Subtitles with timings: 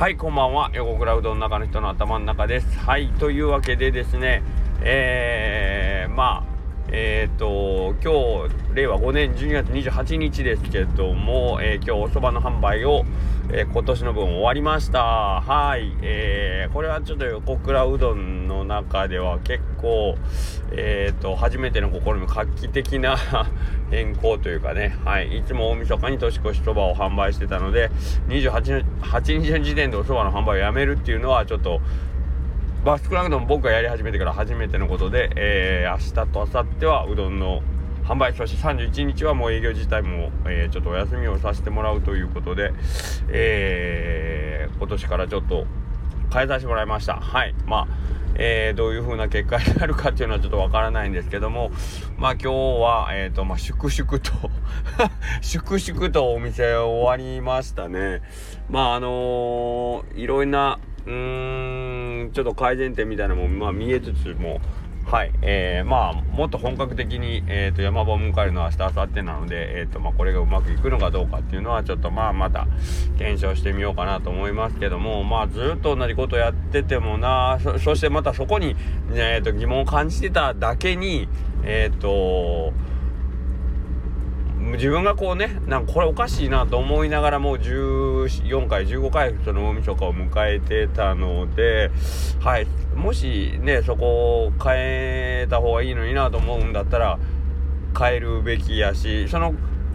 [0.00, 0.70] はいこんばんは。
[0.72, 2.78] 横倉うどんの中の人の頭の中です。
[2.78, 4.42] はいというわけでですね
[4.80, 6.49] えー、まあ
[6.88, 13.04] えっ、ー、と今日令和5年12月28日ですけども、えー、今日おそばの販売を、
[13.52, 15.00] えー、今年の分終わりました。
[15.40, 20.16] はい、えー、これはちょっと横倉うどんの中では結構
[20.72, 23.16] えっ、と初めての試み画期的な
[23.90, 24.96] 変更というかね。
[25.04, 27.90] はいいつも大晦日に年越しそばを販売してたので
[28.28, 31.80] 28日の時点でおそばの販売をやめるっていうのはちょっと
[32.84, 37.62] まあ、少なくとも僕がやり始めてから初めてのことで、えー、明日と明後日はうどんの
[38.04, 42.72] 販売そして31日はもう営業自体も、えー、ちょっとお休みをさせてもらうということで、
[43.28, 45.66] えー、今年からちょっと
[46.32, 47.14] 変えさせてもらいました。
[47.16, 47.54] はい。
[47.66, 47.88] まあ
[48.36, 51.70] えー、どういう風な結果になるかっていうのはちょっとわからないんですけども
[52.16, 54.32] まあ今日はえっ、ー、とまあ粛々と
[55.42, 58.22] 粛々とお店終わりましたね。
[58.70, 61.89] まああのー、いろんなうーん
[62.28, 64.60] ちょっと改善点みたいなのも、まあ、見えつつも
[65.06, 72.68] はい、えー、まあもっと本格的に、えーと、山場を迎えるのは明日明後日なので、えーとまあ、これがうまくいくのかどうかっていうのはちょっとまあまた
[73.18, 78.76] 検証してみようかなと思いますけどもまあずっと同じことやっててもなそしてまたそこに、
[79.12, 81.28] えーと疑問を感じてただけに
[81.64, 82.72] えっ、ー、と
[84.72, 87.58] 自分がこうねなんかこれおかしいなと思いながらもう
[88.42, 91.90] 14回15回その大晦日を迎えてたので
[92.40, 92.66] はい。
[92.94, 97.18] もしねそこを変えた方がいいのになと思うんだったら
[97.98, 99.54] 変えるべきやしその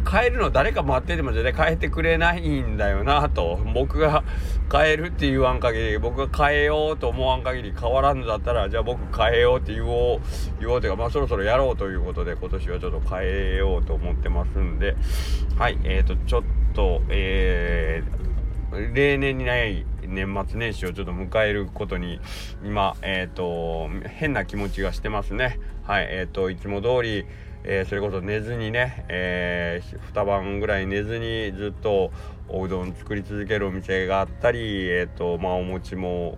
[0.10, 4.24] 変えるの誰か待ってても絶対変えてくれないんだよなと僕が
[4.72, 10.22] 変えるって言わん限り僕が変えようと思わん限り変わらんのだったらじゃあ僕変えようって言おう
[10.60, 14.96] 言おうというかまあそろそろやろうということで今年はちょっと変えようと思ってますんで
[15.58, 15.80] はい。
[15.84, 22.20] えーとちょっととえー、例年にない年末年始をちょっと迎えることに
[22.64, 25.60] 今えっ、ー、と変な気持ちがしてますね。
[25.84, 27.26] はいえっ、ー、といつも通り
[27.68, 32.12] えー、それこそ寝ずにね、えー、2晩ぐらい寝ずにずっと
[32.48, 36.38] おうどん作り続けるお店があったり、えーとまあ、お餅も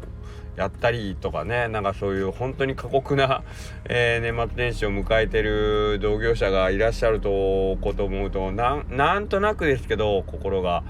[0.58, 3.44] やったりとかねなんかそういう本当に過酷な、
[3.86, 10.84] えー、年末年始を迎えてる同業者がいらっしゃるとこと思うとなんとなくですけど心が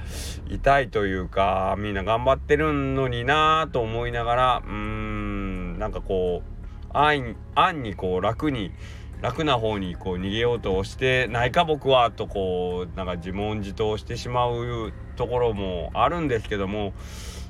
[0.50, 8.72] 痛いというかみんな頑張ってるのになと思いながらうーんなんかこう安易にこう楽に
[9.22, 16.94] 楽な方にこう逃げようとしてないか僕はとこうなんか自問自答してしまうところもあるんですけども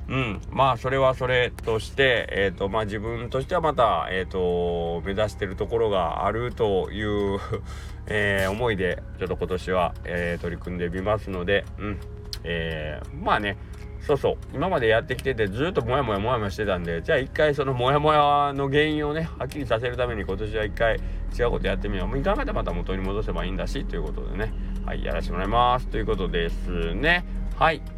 [0.08, 0.40] うん。
[0.50, 7.38] まあそれはそれとしてえっ、ー、とまあ自分としてはまたえっ、ー、と目指してるところがあるという
[8.10, 12.00] えー、思いでちょっと今年は、えー、取り組んでみますのでうん。
[12.44, 13.58] えー、まあね
[14.00, 14.36] そうそう。
[14.54, 20.98] 今までやってきててずっとモヤモヤモヤモヤしてたんでじゃあ一回そのモヤモヤの原因をねはっきりさせるために今年は一回
[21.38, 22.08] 違うことやってみよう。
[22.08, 24.52] もういかがでまた元に戻せばいいんだしということでね。
[24.86, 25.88] はいやらせてもらいます。
[25.88, 27.24] ということですね。
[27.56, 27.97] はい。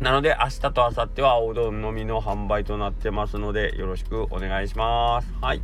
[0.00, 5.32] なので明日と明後日はおうどんのみの販売となってますのでよろしくお願いします。
[5.40, 5.62] はい。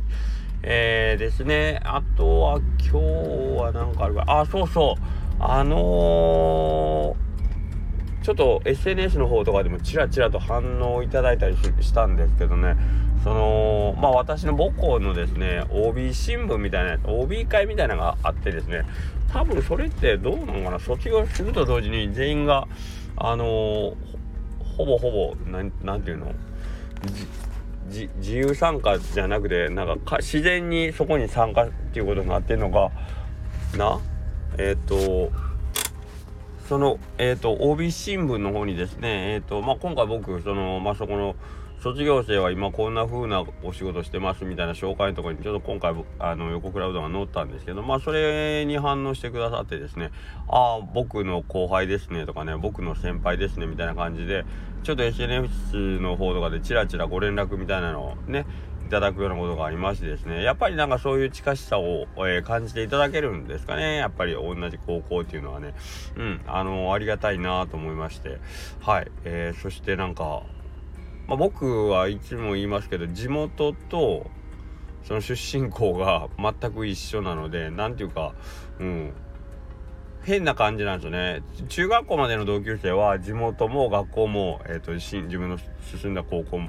[0.63, 1.81] えー、ですね。
[1.83, 2.97] あとは今日
[3.61, 5.03] は何かあるかあそうそう。
[5.39, 7.31] あのー
[8.23, 12.75] ちょっと SNS の方とかでもちらちらと反応いただいたりしたんですけどね。
[13.23, 18.83] そのまあ私の母校のですね OB 新聞みたいなやつ OB 会みたいなのがあってですね。
[19.33, 20.79] 多分それってどうなのかな。
[20.79, 22.67] 卒業すると同時に全員が
[23.17, 23.95] あのー、
[24.71, 25.77] ほぼほぼ何て
[26.07, 26.33] 言うの？
[27.89, 32.91] 自由参加じゃなくてなんか自然にそこに参加っていうことになってんのか？
[33.77, 33.99] な？
[34.57, 35.31] えっ、ー、と
[36.71, 41.35] その、えっ、ー、と、帯新聞の方にですね、えっ、ー、と、まあ、今回僕、その、まあ、そこの、
[41.81, 50.11] 卒業生は今こんな風なお仕事してますみたいな紹介のところにちょっと今回あの横倉うどんが載ったんですけどまあそれに反応してくださってですね
[50.47, 54.45] ああ僕の後輩ですねとかね僕の先輩ですねみたいな感じで
[54.83, 58.45] ちょっと SNS の方とかでチラチラご連絡みたいなのをね
[58.85, 63.95] いただくようなことがありましてですねやっぱりなんかそういう近しさを、えー、感じていただけるんですかね。
[63.95, 65.73] やっぱり同じ高校っていうのはね。
[66.15, 68.39] うんあのー、ありがたいなと思いまして。
[68.81, 70.43] はい、えー、そしてなんか、
[71.31, 74.29] まあ、僕はいつも言いますけど地元と
[75.05, 78.33] その出身校が全く一緒なので何ていうか
[78.79, 79.13] うん。
[80.23, 81.41] 変な感じなんですよね。
[81.69, 85.57] 中学校までの同級生は地元も学校も、えーと、自分の
[85.99, 86.59] 進んだ高校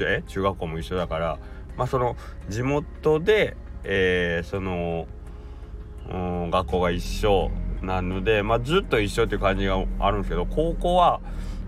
[0.00, 0.22] え？
[0.26, 1.38] 中学校も一緒だから
[1.78, 2.14] まあ、その
[2.50, 5.06] 地元で、えー、その、
[6.10, 7.50] うん、学校が一緒
[7.80, 11.20] なので、まあ、ずっと一緒っていう感じがあるんですけど高校は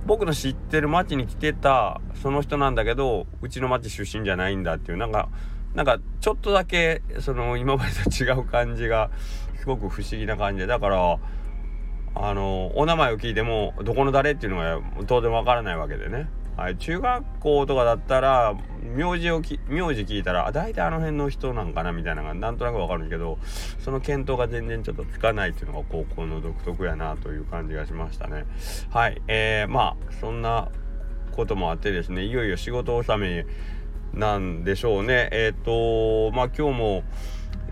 [0.07, 5.29] 僕の知ってる町に来てたその人なんだけどうちの町出身じゃないんだっていうなんか
[5.75, 9.11] なんかちょっとだけその今までと違う感じが
[9.59, 11.19] すごく不思議な感じでだから
[12.15, 23.39] あのお名前を聞いてもどこの誰っていうのが当然わからないわけでね、はい、中学校とかだったら名字をき名字聞いたら大体あの辺の人なんかなみたいなのがなんとなくわかるんですけど
[23.79, 28.45] その見当が全然ちょっとつかないっていうのが高校の独特やなという感じがしましたね。
[28.91, 30.69] はいえー、まあそんな
[31.33, 33.47] こともあってですねいよいよ仕事納め
[34.13, 35.31] なんでしょうね。
[35.33, 37.03] えっ、ー、とまあ今日も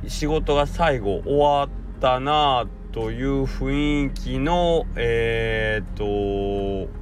[0.08, 1.68] 仕事が最後終わっ
[2.00, 6.99] たなという雰囲気のえっ、ー、と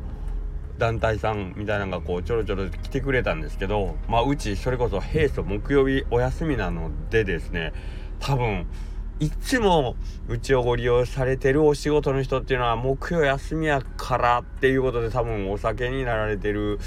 [0.78, 7.72] 団体さんみたいなのがこうちょろちょろ来てくれたんですけどまあうちそれこそ平素木曜日お休みなのでですね
[8.20, 8.66] 多分
[9.20, 9.96] いつも
[10.28, 16.78] うちをご利用されてるお仕事の人っていうのは木曜休みやからっていうことで多分お酒になられてる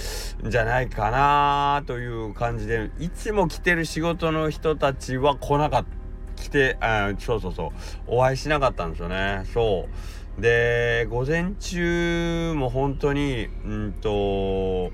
[0.46, 6.02] んじゃないかなという感じでいつも来てる仕事の人たちは来なかった
[6.42, 7.70] 来てあそうそうそう
[8.08, 9.44] お会いしなかったんですよね。
[9.54, 10.21] そう。
[10.38, 14.92] で午前中も本当にうんとお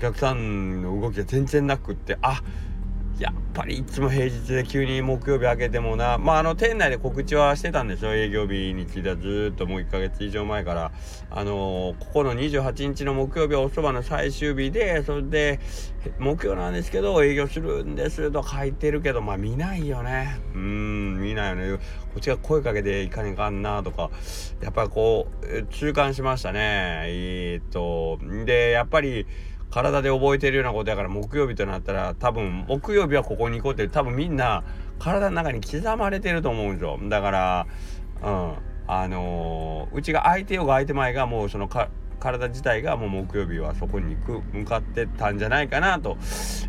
[0.00, 2.42] 客さんの動きが全然なくってあ
[3.18, 6.18] やっぱりいつも平日で急に木曜日明けてもな。
[6.18, 10.92] まああの店内で告知はしてたんですよ営業日についてはずっともう1ヶ月以上前から。
[11.30, 15.60] あのー、ここの28日の木曜日はおそばの最終日でそれで
[16.18, 20.38] 木曜なんですけど営業するんですと書いてるけどまあ見ないよね。
[20.54, 21.78] うん見ないよね。
[21.78, 21.80] こ
[22.18, 24.10] っちが声かけていかねかんなとか。
[24.60, 27.04] やっぱりこう痛感しましたね。
[27.06, 29.26] えー、っとでやっぱり
[29.76, 34.64] 体で覚えてるようなことやから木曜日となったら多分木曜日はここに行こうって多分みんな
[34.98, 36.98] 体の中に刻まれてると思うんですよ。
[37.10, 37.66] だから
[38.22, 38.54] うん。
[38.88, 41.68] あのー、うちが相手よが相手前がもうその
[42.20, 46.16] 体自体がもう木曜日はそこに行く向かってたんじゃないかなと。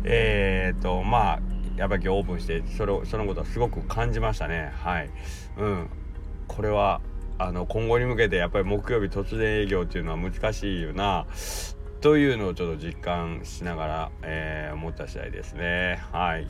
[0.04, 1.40] えー、っとまあ
[1.76, 4.72] やっぱりオープンしてそれそのことはすごく感じましたね。
[4.82, 5.10] はい。
[5.56, 5.88] うん。
[6.48, 7.00] これは
[7.38, 11.24] あの今後に向けてやっぱり木曜日突然営業っていうのは難しいよな。
[12.00, 16.00] というのをちょっと実感しながら、えー、思った次第ですね。
[16.12, 16.46] はい。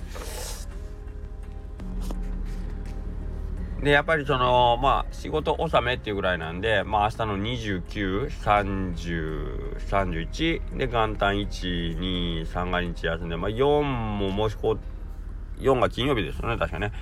[3.83, 14.77] で、やっぱりその、まあ、仕事納めっていうぐらいなんで、まあ、明日の29、30、31、で、元旦1、2、3が日休んで、まあ、4ももしこ
[15.59, 16.93] う、4が金曜日ですよね、確かね。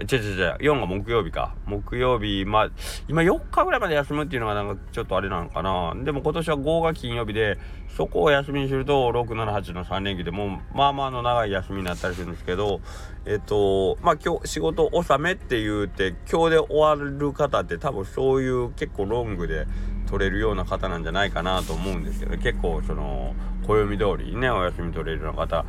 [0.00, 1.54] 違う違う違う、4が木曜日か。
[1.66, 2.70] 木曜日、まあ、
[3.08, 5.94] 今4日ぐらいまで休むっていうのがなんかちょっとあれなのかな。
[6.02, 7.58] でも今年は5が金曜日で、
[7.94, 12.80] そこを休みにすると、6、7、8の3連休でもう、まあまあの長い休みになったりするんですけど、
[13.26, 19.66] えっと、まあ今日仕事納めって言うて、今日で終わる方って多分そういう結構ロングで
[20.08, 25.64] 取れるような方なんじゃないかなと思うんですけど、結構その、暦通りね、お休み取れるような方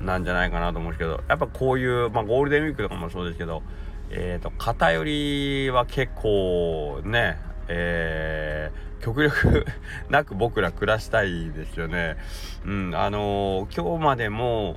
[0.00, 0.24] なん。
[0.24, 0.96] じゃないかなと思うん。
[0.96, 3.62] ですけど、やっぱこういう、まあゴールデンウィークとかもそうですけど、
[4.10, 7.38] えっ、ー、と、偏りは結構ね、
[7.68, 9.66] えー、極力
[10.10, 12.16] なく僕ら暮らしたいですよね。
[12.64, 14.76] うん、あのー、今日までも、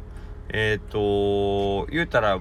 [0.50, 2.40] えっ、ー、と、言うたら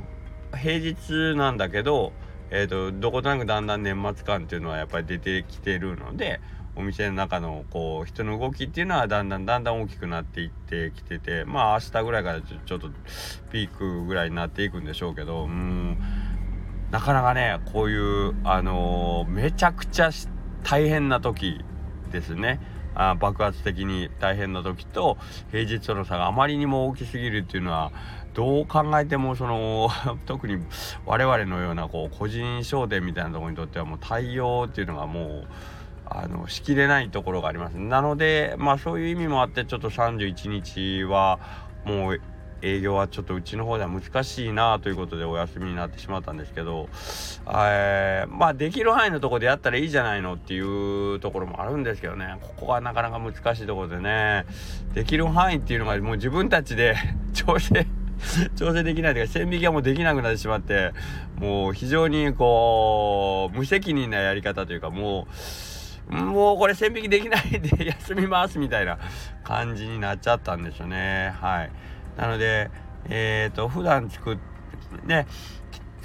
[0.57, 1.57] 平日なん。
[1.57, 2.13] だけど、
[2.51, 3.67] えっ、と、どことなくだん。
[3.67, 3.83] だん。
[3.83, 6.41] 年末感っていうのはやっぱり出てきてるので、
[6.77, 12.91] お店の中のこう人の動きっていうのはだんだんだんだん大きくなっていってきててまあ明日ぐらいからちょっと
[13.51, 15.99] ピークぐらいになっていくんでしょうけどうん。
[16.91, 20.11] なかなかねこういうあのー、めちゃくちゃ
[20.63, 21.65] 大変な時
[22.13, 22.61] ですね。
[22.95, 25.19] あ爆発的に大変な時と
[25.51, 27.93] 平日との差があまりにも大きすぎるっていうのは
[28.33, 29.91] どう考えてもその
[30.25, 30.65] 特に
[31.05, 35.47] 我々のようなこう個人商店みたいなところにとってはもう対応っていうのがもう
[36.07, 37.79] あのしきれないところがあります。
[37.79, 41.39] なのでまあそういう意味もあってちょっと31日は
[41.85, 42.21] もう
[42.63, 46.89] 営業はちょっとうちの方では難しいなということでお休みになってしまったんですけど、
[47.49, 52.39] えー、まあできる範囲のとこでやったらいいじゃないのっていうところもあるんですけどね。
[52.41, 54.47] ここがなかなか難しいところでね。
[54.95, 56.97] できる範囲っていうのがもう自分たちで
[57.35, 57.87] 調整
[58.57, 60.93] 調整できないというか線引きはもうできなくなってしまって
[61.39, 65.35] もう非常にこう無責任なやり方というかもう
[66.09, 68.99] もうこれ線引きできないで 休みますみたいな
[69.43, 71.35] 感じになっちゃったんですよね。
[71.41, 71.71] はい。
[72.17, 72.71] なので、
[73.09, 74.39] えっ、ー、と、普段作っ、
[75.05, 75.27] ね、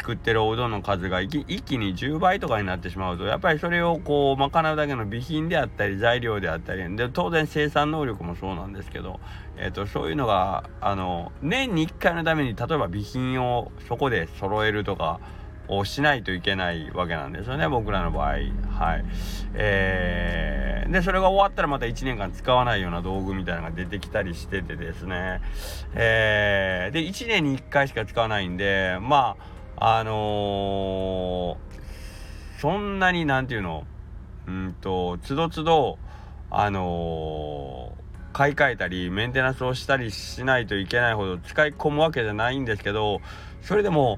[0.01, 9.19] 作ってるおうどんの数が一気に10倍とかになってしまうとやっぱりそれをこう賄うだけの備品であったり材料であったりで当然生産能力もそうなんですけど、
[9.57, 15.19] えーと、そういうのがあの年に1回のために例えば備品をそこで揃えるとか
[15.67, 18.37] をしないといけないわけなんですよね僕らの場合。
[18.81, 19.05] はい。
[19.53, 25.39] えー、でそれが終わったらまた1年間使わないような道具みたいなのが出てきたりしててですね。
[25.93, 29.37] えー、で1年に1回しか使わないんでま
[29.77, 33.85] ああのー、そんなになんていうの？
[34.47, 35.99] うんとつどつど
[36.49, 43.21] あのー、買い替えたりメンテナンスをしたりしないといけないほど使い込むわけじゃないんですけど
[43.61, 44.17] それでも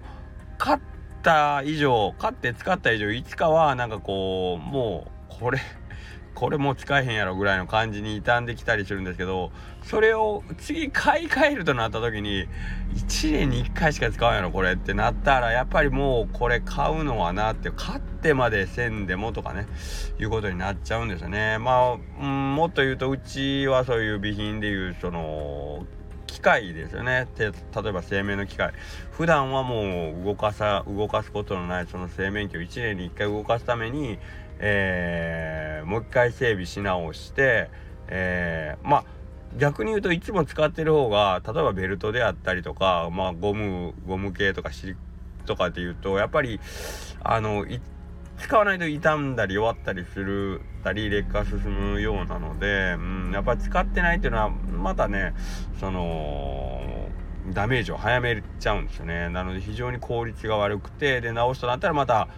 [0.57, 0.79] 買っ
[1.23, 5.59] た以上買って使った以上いつかはなんかこうもうこれ
[6.35, 9.51] これもう使えへんやろぐらいの感じに傷んできたりするんですけど
[9.83, 12.47] それを次買い替えるとなった時に
[12.95, 19.67] 1年に1回しか使うんやろこれってなったらやっぱりもうこれ買うのはなって買ってまでせんでもとかね
[20.19, 21.59] いうことになっちゃうんですよね。
[21.59, 25.85] まあ、うん、もっと言うとうちはそういう備品でいうその
[26.33, 27.27] 機械ですよね。
[27.37, 28.73] 例えば生命の機械。
[29.11, 34.17] 普段はもう動かさ動かすことのないその製麺機を1年に1回動かすために
[34.59, 37.69] えー、もう一回整備し直して、
[38.07, 39.05] えー、まあ
[39.57, 44.95] 逆に言うといつも使ってる方が例えばベルトであったりとか、まあ、ゴムゴム系とかシリ
[45.45, 46.59] とかっていうとやっぱり
[47.23, 47.65] あの
[48.37, 51.59] 使わないと傷んだり弱ったりするたり劣化進
[51.93, 55.33] むようなので、うん、やっぱり使ってないっていうのはまたね
[55.79, 57.09] その
[57.51, 59.29] ダメージを早めちゃうんですよね。
[59.29, 62.29] なので非常に効率が悪くてで直すとなったらまた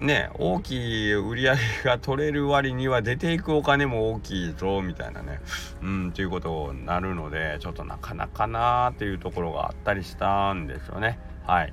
[0.00, 5.40] ね大きい売り上げが取れる割には出ていくお金も大きいぞみたいなね。
[5.82, 11.18] うんということになるのでちょっとなかなかなーっていうところがあったりしたんですよね。
[11.46, 11.72] はい。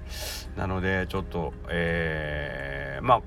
[0.56, 3.22] なのでちょっとえー、ま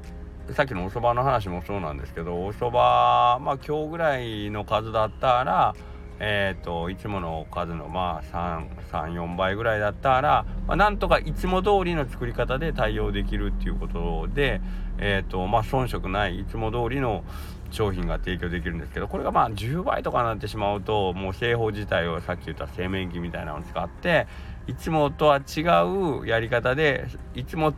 [0.49, 5.75] あさっきのおそばの話もそうなんですけどおそばまあ今日ぐらいの数だったら
[6.23, 14.61] えーと、いつもの数のまあ34倍ぐらいだったら、まあ、なんとかいつも通りの作り方で対応できるっていうことで、
[14.99, 17.25] えーとまあ、遜色ないいつも通りの
[17.71, 24.27] 商品が提供できるんですけどこれがまあ10倍とかになってしまうともう製法自体をさっき言った製麺機みたいなのを使って
[24.67, 25.61] いつもとは違
[26.21, 27.75] うやり方でいつも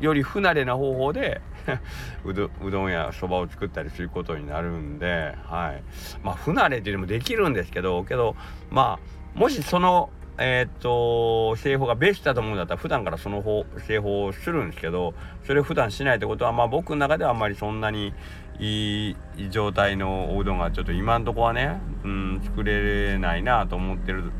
[0.00, 1.40] より不慣れな方法で
[2.24, 5.82] うどうどんやそばを作ったりすることになるんで、はい。
[6.22, 8.36] まあ、不慣れっていうのもできるんですけど、けど、
[8.70, 8.98] ま
[9.34, 18.14] あ、もしその、えー、っと、製法がベストだと思うんだったら、普段からその方製法をするんですけど、それを普段しないってことは、まあ僕の中ではあんまりそんなに
[18.60, 19.16] いい
[19.50, 24.32] 状態のおうどんがちょっと今んとこはね、うん、作れないなと思ってる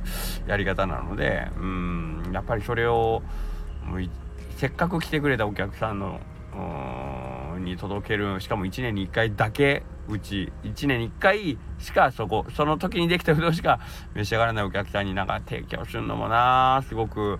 [0.46, 3.22] やり方なので、うん、やっぱりそれを、
[4.56, 6.20] せっかく来てくれたお客さんの
[7.64, 8.40] に届ける。
[8.40, 10.52] しかも1年に1回だけうち。
[10.64, 13.80] 1年に1回しかそこその時にできたうどんしか
[14.14, 16.82] 召し上がらないお客さんになんか提供するのもな。
[16.88, 17.38] すごく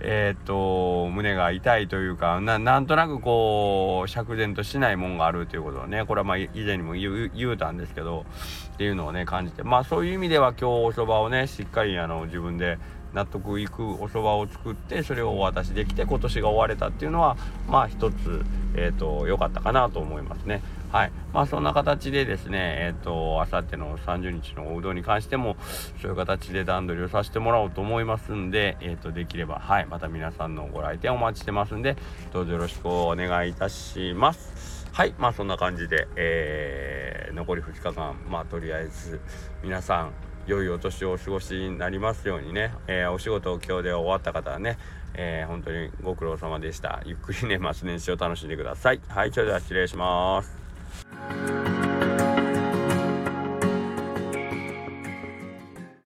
[0.00, 8.26] えー、っと胸が痛いというかなんとなくこう釈然としないもんがあるということをねこれはまあ以前にも言うたんですけど
[8.74, 9.62] っていうのをね感じて。
[9.62, 12.78] まあそういう意味では今日おそばをねしっかりあの自分で
[13.14, 17.36] 納得いくお蕎麦を作ってそれをお渡しできて今年が終われたっていうのは
[17.68, 20.62] まあ一つえ、ー、と良かったかなと思いますね。
[20.92, 21.12] はい。
[21.32, 25.56] まあそんな形でですねえっ、ー、とあさっての30日のおうどんに関しても
[26.00, 29.86] そういう形で段取りをさせてもらおうと思いますんでえっ、ー、とできればはい。
[29.86, 31.96] また皆さんのご来店お待ちしてますんで
[32.32, 34.86] どうぞよろしくお願いいたします。
[34.92, 35.14] はい。
[35.18, 39.20] まあそんな感じで、えー、残り2日間まあとりあえず
[39.62, 44.78] 皆さん良いお年をお過ごしになりますようにね、えー、お仕事を今日で終わった方はね、
[45.12, 47.02] えー、本当にご苦労様でした。
[47.04, 49.00] ゆっくりね、末年始を楽しんでください。
[49.08, 50.67] はい、それでは失礼します。